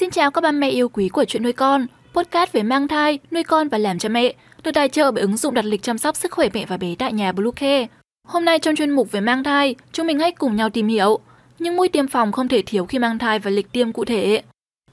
Xin 0.00 0.10
chào 0.10 0.30
các 0.30 0.40
ba 0.40 0.52
mẹ 0.52 0.68
yêu 0.68 0.88
quý 0.88 1.08
của 1.08 1.24
chuyện 1.24 1.42
nuôi 1.42 1.52
con, 1.52 1.86
podcast 2.14 2.52
về 2.52 2.62
mang 2.62 2.88
thai, 2.88 3.18
nuôi 3.30 3.42
con 3.42 3.68
và 3.68 3.78
làm 3.78 3.98
cha 3.98 4.08
mẹ, 4.08 4.34
được 4.62 4.70
tài 4.74 4.88
trợ 4.88 5.10
bởi 5.10 5.22
ứng 5.22 5.36
dụng 5.36 5.54
đặt 5.54 5.64
lịch 5.64 5.82
chăm 5.82 5.98
sóc 5.98 6.16
sức 6.16 6.32
khỏe 6.32 6.48
mẹ 6.54 6.66
và 6.66 6.76
bé 6.76 6.94
tại 6.98 7.12
nhà 7.12 7.32
Bluecare. 7.32 7.86
Hôm 8.28 8.44
nay 8.44 8.58
trong 8.58 8.76
chuyên 8.76 8.90
mục 8.90 9.12
về 9.12 9.20
mang 9.20 9.44
thai, 9.44 9.74
chúng 9.92 10.06
mình 10.06 10.18
hãy 10.18 10.32
cùng 10.32 10.56
nhau 10.56 10.70
tìm 10.70 10.88
hiểu 10.88 11.18
những 11.58 11.76
mũi 11.76 11.88
tiêm 11.88 12.08
phòng 12.08 12.32
không 12.32 12.48
thể 12.48 12.62
thiếu 12.66 12.86
khi 12.86 12.98
mang 12.98 13.18
thai 13.18 13.38
và 13.38 13.50
lịch 13.50 13.72
tiêm 13.72 13.92
cụ 13.92 14.04
thể. 14.04 14.42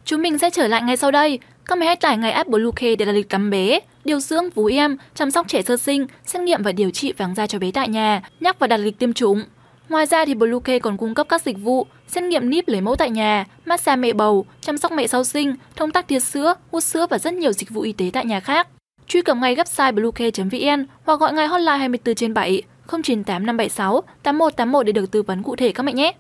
Chúng 0.06 0.22
mình 0.22 0.38
sẽ 0.38 0.50
trở 0.50 0.68
lại 0.68 0.82
ngay 0.82 0.98
sau 0.98 1.12
đây. 1.12 1.40
Các 1.66 1.78
mẹ 1.78 1.86
hãy 1.86 1.96
tải 1.96 2.18
ngay 2.18 2.32
app 2.32 2.50
Bluecare 2.50 2.96
để 2.96 3.06
đặt 3.06 3.12
lịch 3.12 3.30
tắm 3.30 3.50
bé, 3.50 3.80
điều 4.06 4.20
dưỡng 4.20 4.50
vú 4.50 4.66
em, 4.66 4.98
chăm 5.16 5.32
sóc 5.32 5.48
trẻ 5.48 5.62
sơ 5.62 5.78
sinh, 5.78 6.08
xét 6.26 6.42
nghiệm 6.42 6.64
và 6.64 6.72
điều 6.72 6.92
trị 6.92 7.14
vàng 7.18 7.36
da 7.36 7.48
cho 7.48 7.60
bé 7.60 7.72
tại 7.72 7.90
nhà, 7.90 8.22
nhắc 8.40 8.60
và 8.60 8.68
đặt 8.68 8.78
lịch 8.78 9.00
tiêm 9.00 9.14
chủng. 9.14 9.44
Ngoài 9.90 10.06
ra 10.06 10.26
thì 10.26 10.34
Bluecare 10.34 10.80
còn 10.80 10.98
cung 10.98 11.14
cấp 11.14 11.28
các 11.30 11.42
dịch 11.42 11.58
vụ 11.60 11.88
xét 12.08 12.24
nghiệm 12.24 12.50
níp 12.50 12.68
lấy 12.68 12.82
mẫu 12.82 12.96
tại 12.96 13.10
nhà, 13.10 13.46
massage 13.66 13.96
mẹ 13.96 14.14
bầu, 14.14 14.46
chăm 14.62 14.78
sóc 14.78 14.92
mẹ 14.92 15.08
sau 15.08 15.24
sinh, 15.24 15.56
thông 15.76 15.92
tắc 15.92 16.08
tiết 16.08 16.20
sữa, 16.20 16.54
hút 16.72 16.84
sữa 16.84 17.08
và 17.10 17.18
rất 17.18 17.34
nhiều 17.34 17.52
dịch 17.52 17.70
vụ 17.70 17.82
y 17.82 17.92
tế 17.92 18.10
tại 18.14 18.26
nhà 18.26 18.40
khác. 18.40 18.68
Truy 19.08 19.22
cập 19.22 19.38
ngay 19.38 19.56
website 19.56 19.94
bluecare.vn 19.94 20.86
hoặc 21.06 21.20
gọi 21.20 21.34
ngay 21.34 21.48
hotline 21.48 21.78
24 21.78 22.16
trên 22.16 22.34
7 22.34 22.62
098 22.88 23.46
576 23.46 24.02
8181 24.24 24.86
để 24.86 24.92
được 24.92 25.12
tư 25.12 25.24
vấn 25.24 25.44
cụ 25.44 25.56
thể 25.56 25.72
các 25.72 25.84
mẹ 25.84 25.94
nhé. 25.94 26.14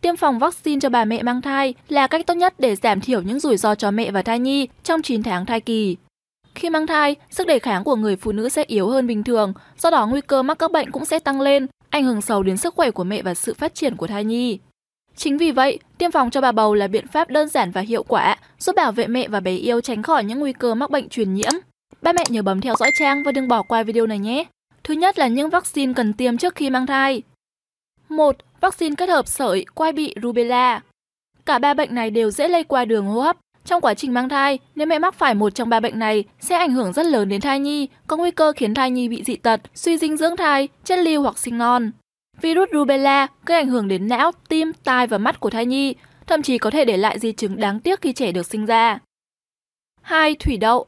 Tiêm 0.00 0.16
phòng 0.16 0.38
vaccine 0.38 0.80
cho 0.80 0.88
bà 0.88 1.04
mẹ 1.04 1.22
mang 1.22 1.42
thai 1.42 1.74
là 1.88 2.06
cách 2.06 2.26
tốt 2.26 2.34
nhất 2.34 2.54
để 2.58 2.76
giảm 2.76 3.00
thiểu 3.00 3.22
những 3.22 3.40
rủi 3.40 3.56
ro 3.56 3.74
cho 3.74 3.90
mẹ 3.90 4.10
và 4.10 4.22
thai 4.22 4.38
nhi 4.38 4.68
trong 4.84 5.02
9 5.02 5.22
tháng 5.22 5.46
thai 5.46 5.60
kỳ. 5.60 5.96
Khi 6.54 6.70
mang 6.70 6.86
thai, 6.86 7.16
sức 7.30 7.46
đề 7.46 7.58
kháng 7.58 7.84
của 7.84 7.96
người 7.96 8.16
phụ 8.16 8.32
nữ 8.32 8.48
sẽ 8.48 8.64
yếu 8.66 8.88
hơn 8.88 9.06
bình 9.06 9.24
thường, 9.24 9.52
do 9.78 9.90
đó 9.90 10.06
nguy 10.06 10.20
cơ 10.20 10.42
mắc 10.42 10.58
các 10.58 10.72
bệnh 10.72 10.90
cũng 10.90 11.04
sẽ 11.04 11.18
tăng 11.18 11.40
lên, 11.40 11.66
ảnh 11.94 12.04
hưởng 12.04 12.20
xấu 12.20 12.42
đến 12.42 12.56
sức 12.56 12.74
khỏe 12.74 12.90
của 12.90 13.04
mẹ 13.04 13.22
và 13.22 13.34
sự 13.34 13.54
phát 13.54 13.74
triển 13.74 13.96
của 13.96 14.06
thai 14.06 14.24
nhi. 14.24 14.58
Chính 15.16 15.38
vì 15.38 15.50
vậy, 15.50 15.78
tiêm 15.98 16.10
phòng 16.10 16.30
cho 16.30 16.40
bà 16.40 16.52
bầu 16.52 16.74
là 16.74 16.86
biện 16.86 17.06
pháp 17.06 17.30
đơn 17.30 17.48
giản 17.48 17.70
và 17.70 17.80
hiệu 17.80 18.02
quả, 18.02 18.36
giúp 18.58 18.76
bảo 18.76 18.92
vệ 18.92 19.06
mẹ 19.06 19.28
và 19.28 19.40
bé 19.40 19.52
yêu 19.52 19.80
tránh 19.80 20.02
khỏi 20.02 20.24
những 20.24 20.38
nguy 20.38 20.52
cơ 20.52 20.74
mắc 20.74 20.90
bệnh 20.90 21.08
truyền 21.08 21.34
nhiễm. 21.34 21.52
Ba 22.02 22.12
mẹ 22.12 22.24
nhớ 22.28 22.42
bấm 22.42 22.60
theo 22.60 22.74
dõi 22.78 22.90
trang 22.98 23.22
và 23.22 23.32
đừng 23.32 23.48
bỏ 23.48 23.62
qua 23.62 23.82
video 23.82 24.06
này 24.06 24.18
nhé. 24.18 24.44
Thứ 24.84 24.94
nhất 24.94 25.18
là 25.18 25.26
những 25.26 25.50
vaccine 25.50 25.92
cần 25.92 26.12
tiêm 26.12 26.36
trước 26.36 26.54
khi 26.54 26.70
mang 26.70 26.86
thai. 26.86 27.22
1. 28.08 28.36
Vaccine 28.60 28.94
kết 28.94 29.08
hợp 29.08 29.28
sởi, 29.28 29.64
quai 29.74 29.92
bị, 29.92 30.14
rubella. 30.22 30.80
Cả 31.46 31.58
ba 31.58 31.74
bệnh 31.74 31.94
này 31.94 32.10
đều 32.10 32.30
dễ 32.30 32.48
lây 32.48 32.64
qua 32.64 32.84
đường 32.84 33.06
hô 33.06 33.20
hấp. 33.20 33.36
Trong 33.64 33.80
quá 33.80 33.94
trình 33.94 34.14
mang 34.14 34.28
thai, 34.28 34.58
nếu 34.74 34.86
mẹ 34.86 34.98
mắc 34.98 35.14
phải 35.14 35.34
một 35.34 35.54
trong 35.54 35.68
ba 35.68 35.80
bệnh 35.80 35.98
này 35.98 36.24
sẽ 36.40 36.56
ảnh 36.56 36.70
hưởng 36.70 36.92
rất 36.92 37.06
lớn 37.06 37.28
đến 37.28 37.40
thai 37.40 37.60
nhi, 37.60 37.88
có 38.06 38.16
nguy 38.16 38.30
cơ 38.30 38.52
khiến 38.56 38.74
thai 38.74 38.90
nhi 38.90 39.08
bị 39.08 39.22
dị 39.24 39.36
tật, 39.36 39.60
suy 39.74 39.98
dinh 39.98 40.16
dưỡng 40.16 40.36
thai, 40.36 40.68
chất 40.84 40.98
lưu 40.98 41.22
hoặc 41.22 41.38
sinh 41.38 41.58
non. 41.58 41.90
Virus 42.40 42.68
rubella 42.72 43.26
gây 43.46 43.58
ảnh 43.58 43.68
hưởng 43.68 43.88
đến 43.88 44.08
não, 44.08 44.32
tim, 44.48 44.72
tai 44.84 45.06
và 45.06 45.18
mắt 45.18 45.40
của 45.40 45.50
thai 45.50 45.66
nhi, 45.66 45.94
thậm 46.26 46.42
chí 46.42 46.58
có 46.58 46.70
thể 46.70 46.84
để 46.84 46.96
lại 46.96 47.18
di 47.18 47.32
chứng 47.32 47.56
đáng 47.56 47.80
tiếc 47.80 48.00
khi 48.00 48.12
trẻ 48.12 48.32
được 48.32 48.46
sinh 48.46 48.66
ra. 48.66 48.98
2. 50.02 50.34
Thủy 50.34 50.56
đậu 50.56 50.86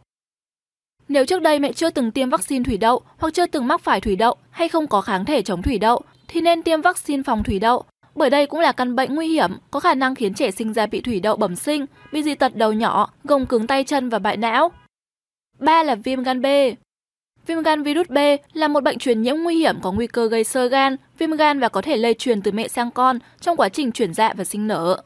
Nếu 1.09 1.27
trước 1.27 1.43
đây 1.43 1.59
mẹ 1.59 1.73
chưa 1.73 1.91
từng 1.91 2.11
tiêm 2.11 2.31
vaccine 2.31 2.65
thủy 2.65 2.77
đậu 2.77 3.03
hoặc 3.19 3.35
chưa 3.35 3.47
từng 3.47 3.67
mắc 3.67 3.81
phải 3.81 4.01
thủy 4.01 4.17
đậu 4.17 4.37
hay 4.51 4.69
không 4.69 4.87
có 4.87 5.01
kháng 5.01 5.25
thể 5.25 5.43
chống 5.43 5.63
thủy 5.63 5.79
đậu 5.79 6.03
thì 6.29 6.41
nên 6.41 6.63
tiêm 6.63 6.81
vaccine 6.81 7.23
phòng 7.23 7.43
thủy 7.43 7.59
đậu, 7.59 7.85
bởi 8.17 8.31
đây 8.31 8.47
cũng 8.47 8.61
là 8.61 8.73
căn 8.73 8.97
bệnh 8.97 9.15
nguy 9.15 9.29
hiểm, 9.29 9.51
có 9.71 9.81
khả 9.81 9.95
năng 9.95 10.15
khiến 10.15 10.35
trẻ 10.35 10.51
sinh 10.51 10.73
ra 10.73 10.87
bị 10.87 11.01
thủy 11.01 11.21
đậu 11.21 11.37
bẩm 11.37 11.57
sinh, 11.57 11.87
bị 12.13 12.23
dị 12.23 12.35
tật 12.35 12.57
đầu 12.57 12.73
nhỏ, 12.73 13.11
gồng 13.25 13.47
cứng 13.47 13.67
tay 13.67 13.85
chân 13.85 14.09
và 14.09 14.19
bại 14.19 14.37
não. 14.37 14.73
3 15.59 15.83
là 15.83 15.95
viêm 15.95 16.23
gan 16.23 16.43
B. 16.43 16.47
Viêm 17.47 17.63
gan 17.63 17.83
virus 17.83 18.09
B 18.09 18.19
là 18.53 18.69
một 18.69 18.83
bệnh 18.83 18.99
truyền 18.99 19.23
nhiễm 19.23 19.37
nguy 19.37 19.57
hiểm 19.57 19.77
có 19.83 19.93
nguy 19.93 20.07
cơ 20.07 20.29
gây 20.29 20.45
sơ 20.45 20.69
gan, 20.69 20.97
viêm 21.19 21.31
gan 21.31 21.61
và 21.61 21.69
có 21.69 21.83
thể 21.83 21.97
lây 21.97 22.15
truyền 22.15 22.43
từ 22.43 22.53
mẹ 22.53 22.69
sang 22.69 22.91
con 22.91 23.19
trong 23.41 23.57
quá 23.57 23.69
trình 23.69 23.93
chuyển 23.93 24.15
dạ 24.15 24.35
và 24.37 24.45
sinh 24.45 24.67
nở. 24.67 25.03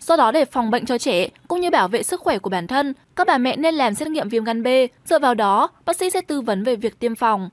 Do 0.00 0.16
đó 0.16 0.32
để 0.32 0.44
phòng 0.44 0.70
bệnh 0.70 0.86
cho 0.86 0.98
trẻ 0.98 1.28
cũng 1.48 1.60
như 1.60 1.70
bảo 1.70 1.88
vệ 1.88 2.02
sức 2.02 2.20
khỏe 2.20 2.38
của 2.38 2.50
bản 2.50 2.66
thân, 2.66 2.94
các 3.16 3.26
bà 3.26 3.38
mẹ 3.38 3.56
nên 3.56 3.74
làm 3.74 3.94
xét 3.94 4.08
nghiệm 4.08 4.28
viêm 4.28 4.44
gan 4.44 4.62
B, 4.62 4.66
dựa 5.04 5.18
vào 5.18 5.34
đó 5.34 5.70
bác 5.84 5.96
sĩ 5.96 6.10
sẽ 6.10 6.20
tư 6.20 6.40
vấn 6.40 6.64
về 6.64 6.76
việc 6.76 6.98
tiêm 6.98 7.14
phòng. 7.14 7.50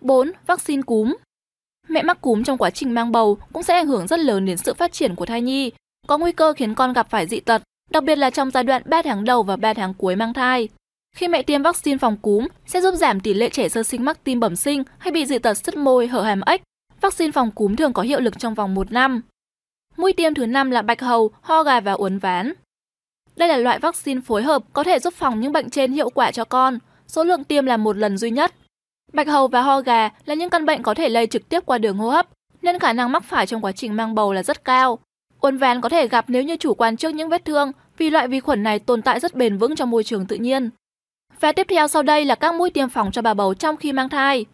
4. 0.00 0.32
Vaccine 0.46 0.82
cúm 0.82 1.14
Mẹ 1.90 2.02
mắc 2.02 2.20
cúm 2.20 2.42
trong 2.42 2.58
quá 2.58 2.70
trình 2.70 2.94
mang 2.94 3.12
bầu 3.12 3.38
cũng 3.52 3.62
sẽ 3.62 3.74
ảnh 3.74 3.86
hưởng 3.86 4.06
rất 4.06 4.20
lớn 4.20 4.46
đến 4.46 4.56
sự 4.56 4.74
phát 4.74 4.92
triển 4.92 5.14
của 5.14 5.26
thai 5.26 5.42
nhi, 5.42 5.72
có 6.06 6.18
nguy 6.18 6.32
cơ 6.32 6.52
khiến 6.52 6.74
con 6.74 6.92
gặp 6.92 7.10
phải 7.10 7.26
dị 7.26 7.40
tật, 7.40 7.62
đặc 7.90 8.04
biệt 8.04 8.18
là 8.18 8.30
trong 8.30 8.50
giai 8.50 8.64
đoạn 8.64 8.82
3 8.84 9.02
tháng 9.02 9.24
đầu 9.24 9.42
và 9.42 9.56
3 9.56 9.74
tháng 9.74 9.94
cuối 9.94 10.16
mang 10.16 10.34
thai. 10.34 10.68
Khi 11.16 11.28
mẹ 11.28 11.42
tiêm 11.42 11.62
vaccine 11.62 11.98
phòng 11.98 12.16
cúm 12.16 12.46
sẽ 12.66 12.80
giúp 12.80 12.94
giảm 12.94 13.20
tỷ 13.20 13.34
lệ 13.34 13.48
trẻ 13.48 13.68
sơ 13.68 13.82
sinh 13.82 14.04
mắc 14.04 14.24
tim 14.24 14.40
bẩm 14.40 14.56
sinh 14.56 14.82
hay 14.98 15.12
bị 15.12 15.26
dị 15.26 15.38
tật 15.38 15.54
sứt 15.54 15.76
môi, 15.76 16.06
hở 16.06 16.22
hàm 16.22 16.40
ếch. 16.46 16.62
Vaccine 17.00 17.32
phòng 17.32 17.50
cúm 17.50 17.76
thường 17.76 17.92
có 17.92 18.02
hiệu 18.02 18.20
lực 18.20 18.38
trong 18.38 18.54
vòng 18.54 18.74
1 18.74 18.92
năm. 18.92 19.22
Mũi 19.96 20.12
tiêm 20.12 20.34
thứ 20.34 20.46
năm 20.46 20.70
là 20.70 20.82
bạch 20.82 21.00
hầu, 21.00 21.30
ho 21.40 21.62
gà 21.62 21.80
và 21.80 21.92
uốn 21.92 22.18
ván. 22.18 22.52
Đây 23.36 23.48
là 23.48 23.56
loại 23.56 23.78
vaccine 23.78 24.20
phối 24.20 24.42
hợp 24.42 24.62
có 24.72 24.84
thể 24.84 24.98
giúp 24.98 25.14
phòng 25.14 25.40
những 25.40 25.52
bệnh 25.52 25.70
trên 25.70 25.92
hiệu 25.92 26.10
quả 26.10 26.30
cho 26.30 26.44
con. 26.44 26.78
Số 27.06 27.24
lượng 27.24 27.44
tiêm 27.44 27.66
là 27.66 27.76
một 27.76 27.96
lần 27.96 28.18
duy 28.18 28.30
nhất. 28.30 28.54
Bạch 29.12 29.28
hầu 29.28 29.48
và 29.48 29.62
ho 29.62 29.80
gà 29.80 30.08
là 30.24 30.34
những 30.34 30.50
căn 30.50 30.66
bệnh 30.66 30.82
có 30.82 30.94
thể 30.94 31.08
lây 31.08 31.26
trực 31.26 31.48
tiếp 31.48 31.66
qua 31.66 31.78
đường 31.78 31.96
hô 31.96 32.10
hấp, 32.10 32.26
nên 32.62 32.78
khả 32.78 32.92
năng 32.92 33.12
mắc 33.12 33.24
phải 33.24 33.46
trong 33.46 33.64
quá 33.64 33.72
trình 33.72 33.96
mang 33.96 34.14
bầu 34.14 34.32
là 34.32 34.42
rất 34.42 34.64
cao. 34.64 34.98
Uốn 35.40 35.56
ván 35.56 35.80
có 35.80 35.88
thể 35.88 36.08
gặp 36.08 36.24
nếu 36.28 36.42
như 36.42 36.56
chủ 36.56 36.74
quan 36.74 36.96
trước 36.96 37.08
những 37.08 37.28
vết 37.28 37.44
thương, 37.44 37.72
vì 37.98 38.10
loại 38.10 38.28
vi 38.28 38.40
khuẩn 38.40 38.62
này 38.62 38.78
tồn 38.78 39.02
tại 39.02 39.20
rất 39.20 39.34
bền 39.34 39.58
vững 39.58 39.76
trong 39.76 39.90
môi 39.90 40.04
trường 40.04 40.26
tự 40.26 40.36
nhiên. 40.36 40.70
Và 41.40 41.52
tiếp 41.52 41.66
theo 41.70 41.88
sau 41.88 42.02
đây 42.02 42.24
là 42.24 42.34
các 42.34 42.54
mũi 42.54 42.70
tiêm 42.70 42.88
phòng 42.88 43.12
cho 43.12 43.22
bà 43.22 43.34
bầu 43.34 43.54
trong 43.54 43.76
khi 43.76 43.92
mang 43.92 44.08
thai. 44.08 44.44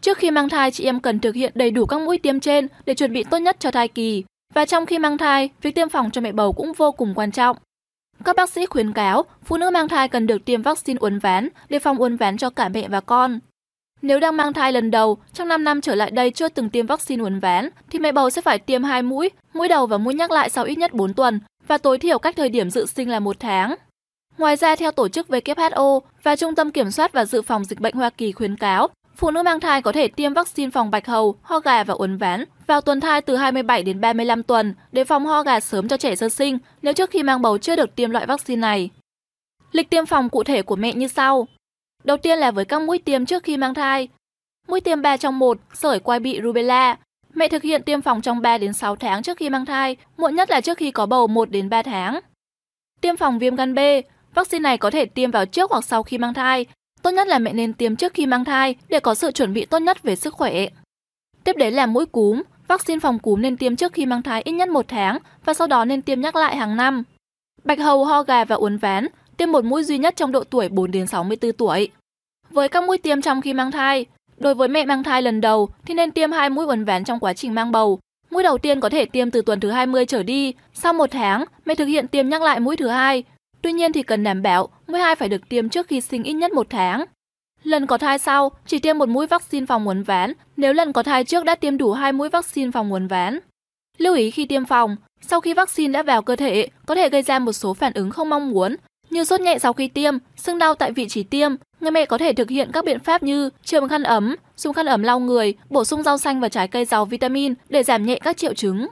Trước 0.00 0.18
khi 0.18 0.30
mang 0.30 0.48
thai, 0.48 0.70
chị 0.70 0.84
em 0.84 1.00
cần 1.00 1.18
thực 1.18 1.34
hiện 1.34 1.52
đầy 1.54 1.70
đủ 1.70 1.86
các 1.86 2.00
mũi 2.00 2.18
tiêm 2.18 2.40
trên 2.40 2.68
để 2.84 2.94
chuẩn 2.94 3.12
bị 3.12 3.24
tốt 3.24 3.38
nhất 3.38 3.56
cho 3.60 3.70
thai 3.70 3.88
kỳ. 3.88 4.24
Và 4.54 4.64
trong 4.64 4.86
khi 4.86 4.98
mang 4.98 5.18
thai, 5.18 5.50
việc 5.62 5.74
tiêm 5.74 5.88
phòng 5.88 6.10
cho 6.10 6.20
mẹ 6.20 6.32
bầu 6.32 6.52
cũng 6.52 6.72
vô 6.72 6.92
cùng 6.92 7.14
quan 7.16 7.30
trọng. 7.30 7.56
Các 8.24 8.36
bác 8.36 8.50
sĩ 8.50 8.66
khuyến 8.66 8.92
cáo 8.92 9.24
phụ 9.44 9.56
nữ 9.56 9.70
mang 9.70 9.88
thai 9.88 10.08
cần 10.08 10.26
được 10.26 10.44
tiêm 10.44 10.62
vaccine 10.62 10.98
uốn 10.98 11.18
ván 11.18 11.48
để 11.68 11.78
phòng 11.78 11.98
uốn 11.98 12.16
ván 12.16 12.36
cho 12.36 12.50
cả 12.50 12.68
mẹ 12.68 12.88
và 12.88 13.00
con. 13.00 13.38
Nếu 14.02 14.20
đang 14.20 14.36
mang 14.36 14.52
thai 14.52 14.72
lần 14.72 14.90
đầu, 14.90 15.18
trong 15.32 15.48
5 15.48 15.64
năm 15.64 15.80
trở 15.80 15.94
lại 15.94 16.10
đây 16.10 16.30
chưa 16.30 16.48
từng 16.48 16.70
tiêm 16.70 16.86
vaccine 16.86 17.22
uốn 17.22 17.38
ván, 17.38 17.68
thì 17.90 17.98
mẹ 17.98 18.12
bầu 18.12 18.30
sẽ 18.30 18.42
phải 18.42 18.58
tiêm 18.58 18.84
hai 18.84 19.02
mũi, 19.02 19.30
mũi 19.54 19.68
đầu 19.68 19.86
và 19.86 19.98
mũi 19.98 20.14
nhắc 20.14 20.30
lại 20.30 20.50
sau 20.50 20.64
ít 20.64 20.78
nhất 20.78 20.94
4 20.94 21.14
tuần 21.14 21.40
và 21.66 21.78
tối 21.78 21.98
thiểu 21.98 22.18
cách 22.18 22.36
thời 22.36 22.48
điểm 22.48 22.70
dự 22.70 22.86
sinh 22.86 23.08
là 23.08 23.20
một 23.20 23.36
tháng. 23.40 23.74
Ngoài 24.38 24.56
ra, 24.56 24.76
theo 24.76 24.92
Tổ 24.92 25.08
chức 25.08 25.28
WHO 25.28 26.00
và 26.22 26.36
Trung 26.36 26.54
tâm 26.54 26.70
Kiểm 26.70 26.90
soát 26.90 27.12
và 27.12 27.24
Dự 27.24 27.42
phòng 27.42 27.64
Dịch 27.64 27.80
bệnh 27.80 27.94
Hoa 27.94 28.10
Kỳ 28.10 28.32
khuyến 28.32 28.56
cáo, 28.56 28.88
phụ 29.16 29.30
nữ 29.30 29.42
mang 29.42 29.60
thai 29.60 29.82
có 29.82 29.92
thể 29.92 30.08
tiêm 30.08 30.32
vaccine 30.32 30.70
phòng 30.70 30.90
bạch 30.90 31.06
hầu, 31.06 31.34
ho 31.42 31.60
gà 31.60 31.84
và 31.84 31.94
uốn 31.94 32.16
ván 32.16 32.44
vào 32.66 32.80
tuần 32.80 33.00
thai 33.00 33.20
từ 33.20 33.36
27 33.36 33.82
đến 33.82 34.00
35 34.00 34.42
tuần 34.42 34.74
để 34.92 35.04
phòng 35.04 35.26
ho 35.26 35.42
gà 35.42 35.60
sớm 35.60 35.88
cho 35.88 35.96
trẻ 35.96 36.16
sơ 36.16 36.28
sinh 36.28 36.58
nếu 36.82 36.92
trước 36.92 37.10
khi 37.10 37.22
mang 37.22 37.42
bầu 37.42 37.58
chưa 37.58 37.76
được 37.76 37.96
tiêm 37.96 38.10
loại 38.10 38.26
vaccine 38.26 38.60
này. 38.60 38.90
Lịch 39.72 39.90
tiêm 39.90 40.06
phòng 40.06 40.28
cụ 40.28 40.44
thể 40.44 40.62
của 40.62 40.76
mẹ 40.76 40.94
như 40.94 41.08
sau. 41.08 41.46
Đầu 42.04 42.16
tiên 42.16 42.38
là 42.38 42.50
với 42.50 42.64
các 42.64 42.82
mũi 42.82 42.98
tiêm 42.98 43.26
trước 43.26 43.42
khi 43.42 43.56
mang 43.56 43.74
thai. 43.74 44.08
Mũi 44.68 44.80
tiêm 44.80 45.02
3 45.02 45.16
trong 45.16 45.38
1, 45.38 45.58
sởi 45.74 46.00
quai 46.00 46.20
bị 46.20 46.40
rubella. 46.42 46.96
Mẹ 47.34 47.48
thực 47.48 47.62
hiện 47.62 47.82
tiêm 47.82 48.02
phòng 48.02 48.22
trong 48.22 48.42
3 48.42 48.58
đến 48.58 48.72
6 48.72 48.96
tháng 48.96 49.22
trước 49.22 49.36
khi 49.36 49.50
mang 49.50 49.66
thai, 49.66 49.96
muộn 50.16 50.34
nhất 50.34 50.50
là 50.50 50.60
trước 50.60 50.78
khi 50.78 50.90
có 50.90 51.06
bầu 51.06 51.26
1 51.26 51.50
đến 51.50 51.68
3 51.68 51.82
tháng. 51.82 52.20
Tiêm 53.00 53.16
phòng 53.16 53.38
viêm 53.38 53.56
gan 53.56 53.74
B, 53.74 53.78
Vaccine 54.34 54.62
này 54.62 54.78
có 54.78 54.90
thể 54.90 55.04
tiêm 55.04 55.30
vào 55.30 55.46
trước 55.46 55.70
hoặc 55.70 55.84
sau 55.84 56.02
khi 56.02 56.18
mang 56.18 56.34
thai. 56.34 56.66
Tốt 57.02 57.10
nhất 57.10 57.28
là 57.28 57.38
mẹ 57.38 57.52
nên 57.52 57.72
tiêm 57.72 57.96
trước 57.96 58.14
khi 58.14 58.26
mang 58.26 58.44
thai 58.44 58.74
để 58.88 59.00
có 59.00 59.14
sự 59.14 59.30
chuẩn 59.30 59.52
bị 59.52 59.64
tốt 59.64 59.78
nhất 59.78 60.02
về 60.02 60.16
sức 60.16 60.34
khỏe. 60.34 60.66
Tiếp 61.44 61.56
đến 61.56 61.74
là 61.74 61.86
mũi 61.86 62.06
cúm. 62.06 62.42
Vaccine 62.68 63.00
phòng 63.00 63.18
cúm 63.18 63.40
nên 63.40 63.56
tiêm 63.56 63.76
trước 63.76 63.92
khi 63.92 64.06
mang 64.06 64.22
thai 64.22 64.42
ít 64.42 64.52
nhất 64.52 64.68
một 64.68 64.84
tháng 64.88 65.18
và 65.44 65.54
sau 65.54 65.66
đó 65.66 65.84
nên 65.84 66.02
tiêm 66.02 66.20
nhắc 66.20 66.36
lại 66.36 66.56
hàng 66.56 66.76
năm. 66.76 67.02
Bạch 67.64 67.78
hầu, 67.78 68.04
ho 68.04 68.22
gà 68.22 68.44
và 68.44 68.56
uốn 68.56 68.76
ván 68.76 69.06
tiêm 69.40 69.52
một 69.52 69.64
mũi 69.64 69.84
duy 69.84 69.98
nhất 69.98 70.16
trong 70.16 70.32
độ 70.32 70.44
tuổi 70.44 70.68
4 70.68 70.90
đến 70.90 71.06
64 71.06 71.52
tuổi. 71.52 71.88
Với 72.50 72.68
các 72.68 72.84
mũi 72.84 72.98
tiêm 72.98 73.22
trong 73.22 73.40
khi 73.40 73.52
mang 73.52 73.70
thai, 73.70 74.06
đối 74.38 74.54
với 74.54 74.68
mẹ 74.68 74.84
mang 74.84 75.02
thai 75.02 75.22
lần 75.22 75.40
đầu 75.40 75.68
thì 75.86 75.94
nên 75.94 76.10
tiêm 76.10 76.32
hai 76.32 76.50
mũi 76.50 76.66
uốn 76.66 76.84
ván 76.84 77.04
trong 77.04 77.20
quá 77.20 77.32
trình 77.32 77.54
mang 77.54 77.72
bầu. 77.72 77.98
Mũi 78.30 78.42
đầu 78.42 78.58
tiên 78.58 78.80
có 78.80 78.88
thể 78.88 79.04
tiêm 79.04 79.30
từ 79.30 79.42
tuần 79.42 79.60
thứ 79.60 79.70
20 79.70 80.06
trở 80.06 80.22
đi, 80.22 80.54
sau 80.74 80.92
một 80.92 81.10
tháng, 81.10 81.44
mẹ 81.64 81.74
thực 81.74 81.84
hiện 81.84 82.08
tiêm 82.08 82.28
nhắc 82.28 82.42
lại 82.42 82.60
mũi 82.60 82.76
thứ 82.76 82.88
hai 82.88 83.24
Tuy 83.62 83.72
nhiên 83.72 83.92
thì 83.92 84.02
cần 84.02 84.24
đảm 84.24 84.42
bảo 84.42 84.68
mũi 84.86 85.00
hai 85.00 85.16
phải 85.16 85.28
được 85.28 85.48
tiêm 85.48 85.68
trước 85.68 85.88
khi 85.88 86.00
sinh 86.00 86.22
ít 86.22 86.32
nhất 86.32 86.52
một 86.52 86.66
tháng. 86.70 87.04
Lần 87.62 87.86
có 87.86 87.98
thai 87.98 88.18
sau, 88.18 88.50
chỉ 88.66 88.78
tiêm 88.78 88.98
một 88.98 89.08
mũi 89.08 89.26
vaccine 89.26 89.66
phòng 89.66 89.88
uốn 89.88 90.02
ván 90.02 90.32
nếu 90.56 90.72
lần 90.72 90.92
có 90.92 91.02
thai 91.02 91.24
trước 91.24 91.44
đã 91.44 91.54
tiêm 91.54 91.78
đủ 91.78 91.92
hai 91.92 92.12
mũi 92.12 92.28
vaccine 92.28 92.70
phòng 92.70 92.92
uốn 92.92 93.06
ván. 93.06 93.38
Lưu 93.98 94.14
ý 94.14 94.30
khi 94.30 94.46
tiêm 94.46 94.64
phòng, 94.64 94.96
sau 95.20 95.40
khi 95.40 95.54
vaccine 95.54 95.92
đã 95.92 96.02
vào 96.02 96.22
cơ 96.22 96.36
thể, 96.36 96.68
có 96.86 96.94
thể 96.94 97.08
gây 97.08 97.22
ra 97.22 97.38
một 97.38 97.52
số 97.52 97.74
phản 97.74 97.92
ứng 97.92 98.10
không 98.10 98.30
mong 98.30 98.50
muốn, 98.50 98.76
như 99.10 99.24
sốt 99.24 99.40
nhẹ 99.40 99.58
sau 99.58 99.72
khi 99.72 99.88
tiêm, 99.88 100.14
sưng 100.36 100.58
đau 100.58 100.74
tại 100.74 100.92
vị 100.92 101.08
trí 101.08 101.22
tiêm. 101.22 101.50
Người 101.80 101.90
mẹ 101.90 102.06
có 102.06 102.18
thể 102.18 102.32
thực 102.32 102.50
hiện 102.50 102.70
các 102.72 102.84
biện 102.84 102.98
pháp 102.98 103.22
như 103.22 103.50
chườm 103.64 103.88
khăn 103.88 104.02
ấm, 104.02 104.36
dùng 104.56 104.74
khăn 104.74 104.86
ấm 104.86 105.02
lau 105.02 105.20
người, 105.20 105.54
bổ 105.70 105.84
sung 105.84 106.02
rau 106.02 106.18
xanh 106.18 106.40
và 106.40 106.48
trái 106.48 106.68
cây 106.68 106.84
giàu 106.84 107.04
vitamin 107.04 107.54
để 107.68 107.82
giảm 107.82 108.06
nhẹ 108.06 108.18
các 108.22 108.36
triệu 108.36 108.54
chứng. 108.54 108.86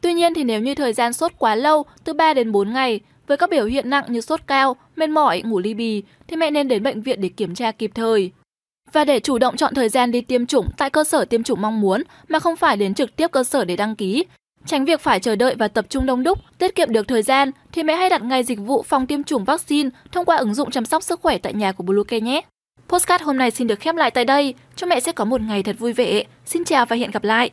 Tuy 0.00 0.14
nhiên 0.14 0.34
thì 0.34 0.44
nếu 0.44 0.60
như 0.60 0.74
thời 0.74 0.92
gian 0.92 1.12
sốt 1.12 1.32
quá 1.38 1.54
lâu, 1.54 1.82
từ 2.04 2.12
3 2.12 2.34
đến 2.34 2.52
4 2.52 2.72
ngày, 2.72 3.00
với 3.26 3.36
các 3.36 3.50
biểu 3.50 3.64
hiện 3.64 3.90
nặng 3.90 4.04
như 4.08 4.20
sốt 4.20 4.40
cao, 4.46 4.76
mệt 4.96 5.10
mỏi, 5.10 5.42
ngủ 5.42 5.58
ly 5.58 5.74
bì 5.74 6.02
thì 6.28 6.36
mẹ 6.36 6.50
nên 6.50 6.68
đến 6.68 6.82
bệnh 6.82 7.02
viện 7.02 7.20
để 7.20 7.28
kiểm 7.28 7.54
tra 7.54 7.72
kịp 7.72 7.90
thời. 7.94 8.30
Và 8.92 9.04
để 9.04 9.20
chủ 9.20 9.38
động 9.38 9.56
chọn 9.56 9.74
thời 9.74 9.88
gian 9.88 10.10
đi 10.10 10.20
tiêm 10.20 10.46
chủng 10.46 10.66
tại 10.76 10.90
cơ 10.90 11.04
sở 11.04 11.24
tiêm 11.24 11.42
chủng 11.42 11.60
mong 11.60 11.80
muốn 11.80 12.02
mà 12.28 12.38
không 12.38 12.56
phải 12.56 12.76
đến 12.76 12.94
trực 12.94 13.16
tiếp 13.16 13.30
cơ 13.32 13.44
sở 13.44 13.64
để 13.64 13.76
đăng 13.76 13.96
ký, 13.96 14.24
Tránh 14.66 14.84
việc 14.84 15.00
phải 15.00 15.20
chờ 15.20 15.36
đợi 15.36 15.54
và 15.58 15.68
tập 15.68 15.86
trung 15.88 16.06
đông 16.06 16.22
đúc, 16.22 16.38
tiết 16.58 16.74
kiệm 16.74 16.92
được 16.92 17.08
thời 17.08 17.22
gian 17.22 17.50
thì 17.72 17.82
mẹ 17.82 17.96
hãy 17.96 18.10
đặt 18.10 18.22
ngay 18.22 18.42
dịch 18.42 18.58
vụ 18.58 18.82
phòng 18.82 19.06
tiêm 19.06 19.22
chủng 19.22 19.44
vaccine 19.44 19.90
thông 20.12 20.24
qua 20.24 20.36
ứng 20.36 20.54
dụng 20.54 20.70
chăm 20.70 20.84
sóc 20.84 21.02
sức 21.02 21.20
khỏe 21.20 21.38
tại 21.38 21.54
nhà 21.54 21.72
của 21.72 21.84
Bluecare 21.84 22.20
nhé. 22.20 22.40
Postcard 22.88 23.24
hôm 23.24 23.38
nay 23.38 23.50
xin 23.50 23.66
được 23.66 23.80
khép 23.80 23.94
lại 23.94 24.10
tại 24.10 24.24
đây. 24.24 24.54
Chúc 24.76 24.88
mẹ 24.88 25.00
sẽ 25.00 25.12
có 25.12 25.24
một 25.24 25.40
ngày 25.40 25.62
thật 25.62 25.76
vui 25.78 25.92
vẻ. 25.92 26.24
Xin 26.46 26.64
chào 26.64 26.86
và 26.86 26.96
hẹn 26.96 27.10
gặp 27.10 27.24
lại. 27.24 27.50